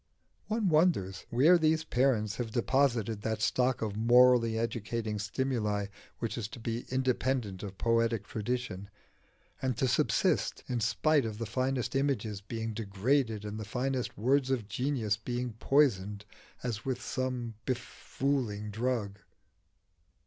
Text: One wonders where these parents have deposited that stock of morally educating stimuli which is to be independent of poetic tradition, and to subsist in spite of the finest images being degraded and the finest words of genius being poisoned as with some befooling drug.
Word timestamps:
One 0.47 0.67
wonders 0.69 1.27
where 1.29 1.59
these 1.59 1.83
parents 1.83 2.37
have 2.37 2.49
deposited 2.49 3.21
that 3.21 3.39
stock 3.39 3.83
of 3.83 3.95
morally 3.95 4.57
educating 4.57 5.19
stimuli 5.19 5.85
which 6.17 6.39
is 6.39 6.47
to 6.47 6.59
be 6.59 6.87
independent 6.89 7.61
of 7.61 7.77
poetic 7.77 8.25
tradition, 8.25 8.89
and 9.61 9.77
to 9.77 9.87
subsist 9.87 10.63
in 10.65 10.79
spite 10.79 11.23
of 11.23 11.37
the 11.37 11.45
finest 11.45 11.95
images 11.95 12.41
being 12.41 12.73
degraded 12.73 13.45
and 13.45 13.59
the 13.59 13.63
finest 13.63 14.17
words 14.17 14.49
of 14.49 14.67
genius 14.67 15.17
being 15.17 15.53
poisoned 15.59 16.25
as 16.63 16.83
with 16.83 16.99
some 16.99 17.53
befooling 17.67 18.71
drug. 18.71 19.19